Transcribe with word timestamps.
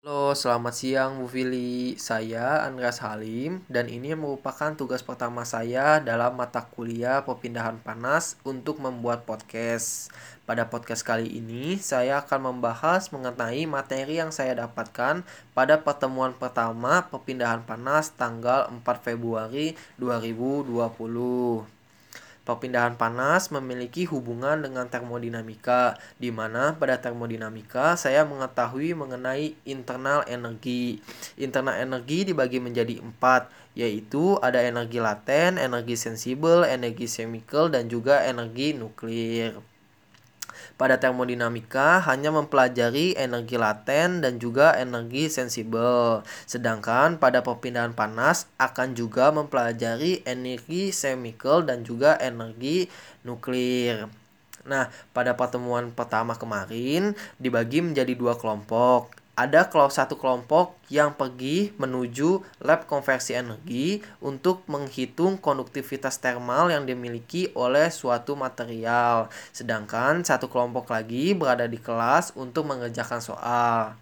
Halo, 0.00 0.32
selamat 0.32 0.72
siang 0.80 1.20
Bu 1.20 1.28
Fili. 1.28 1.92
Saya 2.00 2.64
Andreas 2.64 3.04
Halim 3.04 3.60
dan 3.68 3.84
ini 3.84 4.16
merupakan 4.16 4.72
tugas 4.72 5.04
pertama 5.04 5.44
saya 5.44 6.00
dalam 6.00 6.40
mata 6.40 6.64
kuliah 6.72 7.20
perpindahan 7.20 7.76
panas 7.84 8.40
untuk 8.40 8.80
membuat 8.80 9.28
podcast. 9.28 10.08
Pada 10.48 10.64
podcast 10.72 11.04
kali 11.04 11.28
ini, 11.28 11.76
saya 11.76 12.24
akan 12.24 12.48
membahas 12.48 13.12
mengenai 13.12 13.68
materi 13.68 14.24
yang 14.24 14.32
saya 14.32 14.56
dapatkan 14.56 15.20
pada 15.52 15.84
pertemuan 15.84 16.32
pertama 16.32 17.04
perpindahan 17.04 17.60
panas 17.68 18.08
tanggal 18.16 18.72
4 18.72 18.80
Februari 19.04 19.76
2020. 20.00 21.79
Perpindahan 22.50 22.98
panas 22.98 23.54
memiliki 23.54 24.10
hubungan 24.10 24.58
dengan 24.58 24.90
termodinamika, 24.90 25.94
di 26.18 26.34
mana 26.34 26.74
pada 26.74 26.98
termodinamika 26.98 27.94
saya 27.94 28.26
mengetahui 28.26 28.90
mengenai 28.98 29.54
internal 29.62 30.26
energi. 30.26 30.98
Internal 31.38 31.78
energi 31.78 32.26
dibagi 32.26 32.58
menjadi 32.58 32.98
empat, 32.98 33.46
yaitu 33.78 34.34
ada 34.42 34.58
energi 34.66 34.98
laten, 34.98 35.62
energi 35.62 35.94
sensibel, 35.94 36.66
energi 36.66 37.06
chemical, 37.06 37.70
dan 37.70 37.86
juga 37.86 38.26
energi 38.26 38.74
nuklir. 38.74 39.69
Pada 40.80 40.96
termodinamika 40.96 42.00
hanya 42.08 42.32
mempelajari 42.32 43.12
energi 43.12 43.60
laten 43.60 44.24
dan 44.24 44.40
juga 44.40 44.72
energi 44.80 45.28
sensibel. 45.28 46.24
Sedangkan 46.48 47.20
pada 47.20 47.44
perpindahan 47.44 47.92
panas 47.92 48.48
akan 48.56 48.96
juga 48.96 49.28
mempelajari 49.28 50.24
energi 50.24 50.88
chemical 50.88 51.68
dan 51.68 51.84
juga 51.84 52.16
energi 52.16 52.88
nuklir. 53.28 54.08
Nah, 54.64 54.88
pada 55.12 55.36
pertemuan 55.36 55.92
pertama 55.92 56.32
kemarin 56.32 57.12
dibagi 57.36 57.84
menjadi 57.84 58.16
dua 58.16 58.40
kelompok 58.40 59.19
ada 59.38 59.64
satu 59.70 60.20
kelompok 60.20 60.76
yang 60.92 61.16
pergi 61.16 61.72
menuju 61.80 62.44
lab 62.60 62.84
konversi 62.84 63.32
energi 63.32 64.04
untuk 64.20 64.66
menghitung 64.68 65.40
konduktivitas 65.40 66.20
termal 66.20 66.68
yang 66.68 66.84
dimiliki 66.84 67.48
oleh 67.56 67.88
suatu 67.88 68.36
material. 68.36 69.32
Sedangkan 69.54 70.20
satu 70.26 70.50
kelompok 70.52 70.92
lagi 70.92 71.32
berada 71.32 71.64
di 71.64 71.80
kelas 71.80 72.36
untuk 72.36 72.68
mengerjakan 72.68 73.24
soal. 73.24 73.96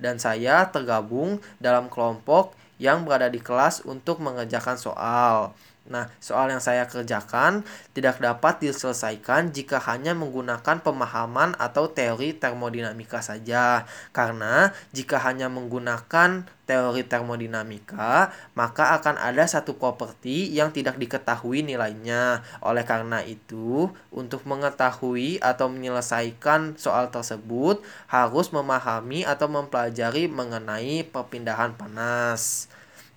Dan 0.00 0.16
saya 0.16 0.70
tergabung 0.72 1.42
dalam 1.60 1.92
kelompok 1.92 2.56
yang 2.78 3.02
berada 3.04 3.28
di 3.28 3.42
kelas 3.42 3.82
untuk 3.84 4.22
mengerjakan 4.22 4.78
soal. 4.78 5.52
Nah, 5.88 6.12
soal 6.20 6.52
yang 6.52 6.60
saya 6.60 6.84
kerjakan 6.84 7.64
tidak 7.96 8.20
dapat 8.20 8.60
diselesaikan 8.60 9.56
jika 9.56 9.80
hanya 9.88 10.12
menggunakan 10.12 10.84
pemahaman 10.84 11.56
atau 11.56 11.88
teori 11.88 12.36
termodinamika 12.36 13.24
saja. 13.24 13.88
Karena 14.12 14.76
jika 14.92 15.16
hanya 15.24 15.48
menggunakan 15.48 16.44
teori 16.68 17.02
termodinamika, 17.08 18.28
maka 18.52 19.00
akan 19.00 19.16
ada 19.16 19.48
satu 19.48 19.80
properti 19.80 20.52
yang 20.52 20.68
tidak 20.68 21.00
diketahui 21.00 21.64
nilainya. 21.64 22.44
Oleh 22.60 22.84
karena 22.84 23.24
itu, 23.24 23.88
untuk 24.12 24.44
mengetahui 24.44 25.40
atau 25.40 25.72
menyelesaikan 25.72 26.76
soal 26.76 27.08
tersebut 27.08 27.80
harus 28.12 28.52
memahami 28.52 29.24
atau 29.24 29.48
mempelajari 29.48 30.28
mengenai 30.28 31.08
perpindahan 31.08 31.72
panas. 31.72 32.68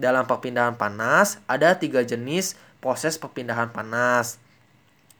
Dalam 0.00 0.24
perpindahan 0.24 0.80
panas 0.80 1.36
ada 1.44 1.76
tiga 1.76 2.00
jenis 2.00 2.56
proses 2.80 3.20
perpindahan 3.20 3.68
panas 3.68 4.40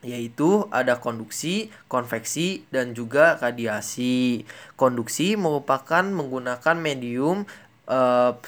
yaitu 0.00 0.64
ada 0.72 0.96
konduksi, 0.96 1.68
konveksi, 1.84 2.64
dan 2.72 2.96
juga 2.96 3.36
radiasi. 3.36 4.48
Konduksi 4.72 5.36
merupakan 5.36 6.00
menggunakan 6.00 6.76
medium 6.80 7.44
e, 7.84 7.98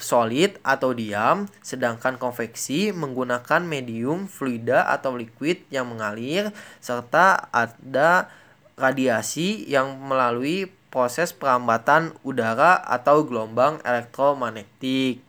solid 0.01 0.57
atau 0.65 0.97
diam, 0.97 1.45
sedangkan 1.61 2.17
konveksi 2.17 2.89
menggunakan 2.89 3.61
medium 3.61 4.25
fluida 4.25 4.89
atau 4.89 5.13
liquid 5.13 5.61
yang 5.69 5.93
mengalir, 5.93 6.49
serta 6.81 7.53
ada 7.53 8.33
radiasi 8.73 9.69
yang 9.69 10.01
melalui 10.01 10.73
proses 10.89 11.37
perambatan 11.37 12.17
udara 12.25 12.81
atau 12.81 13.21
gelombang 13.29 13.77
elektromagnetik 13.85 15.21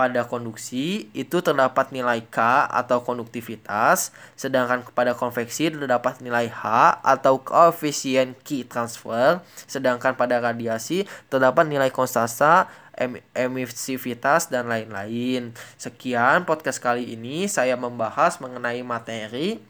pada 0.00 0.24
konduksi 0.24 1.12
itu 1.12 1.44
terdapat 1.44 1.92
nilai 1.92 2.24
K 2.24 2.64
atau 2.72 3.04
konduktivitas, 3.04 4.16
sedangkan 4.32 4.80
pada 4.96 5.12
konveksi 5.12 5.68
terdapat 5.68 6.24
nilai 6.24 6.48
H 6.48 6.64
atau 7.04 7.44
koefisien 7.44 8.32
Q 8.40 8.64
transfer, 8.64 9.44
sedangkan 9.68 10.16
pada 10.16 10.40
radiasi 10.40 11.04
terdapat 11.28 11.68
nilai 11.68 11.92
konstanta 11.92 12.72
em 12.96 13.20
emisivitas 13.36 14.48
dan 14.48 14.72
lain-lain. 14.72 15.52
Sekian 15.76 16.48
podcast 16.48 16.80
kali 16.80 17.12
ini 17.12 17.44
saya 17.44 17.76
membahas 17.76 18.40
mengenai 18.40 18.80
materi 18.80 19.60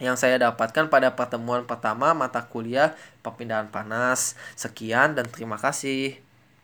yang 0.00 0.16
saya 0.16 0.40
dapatkan 0.40 0.88
pada 0.88 1.12
pertemuan 1.12 1.68
pertama 1.68 2.16
mata 2.16 2.40
kuliah 2.40 2.96
perpindahan 3.20 3.68
panas. 3.68 4.40
Sekian 4.56 5.12
dan 5.12 5.28
terima 5.28 5.60
kasih. 5.60 6.29